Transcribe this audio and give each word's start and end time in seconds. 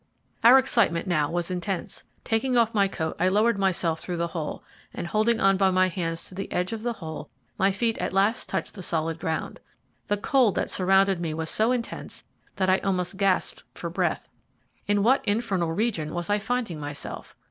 Our 0.43 0.57
excitement 0.57 1.05
now 1.05 1.29
was 1.29 1.51
intense. 1.51 2.05
Taking 2.23 2.57
off 2.57 2.73
my 2.73 2.87
coat 2.87 3.15
I 3.19 3.27
lowered 3.27 3.59
myself 3.59 3.99
through 3.99 4.17
the 4.17 4.29
hole, 4.33 4.63
and 4.95 5.05
holding 5.05 5.39
on 5.39 5.57
by 5.57 5.69
my 5.69 5.89
hands 5.89 6.23
to 6.23 6.33
the 6.33 6.51
edge 6.51 6.73
of 6.73 6.81
the 6.81 6.93
hole, 6.93 7.29
my 7.59 7.71
feet 7.71 7.99
at 7.99 8.11
last 8.11 8.49
touched 8.49 8.73
the 8.73 8.81
solid 8.81 9.19
ground. 9.19 9.59
The 10.07 10.17
cold 10.17 10.55
that 10.55 10.71
surrounded 10.71 11.21
me 11.21 11.35
was 11.35 11.51
so 11.51 11.71
intense 11.71 12.23
that 12.55 12.67
I 12.67 12.79
almost 12.79 13.15
gasped 13.17 13.61
for 13.75 13.91
breath. 13.91 14.27
In 14.87 15.03
what 15.03 15.23
infernal 15.25 15.71
region 15.71 16.15
was 16.15 16.31
I 16.31 16.39
finding 16.39 16.79
myself? 16.79 17.35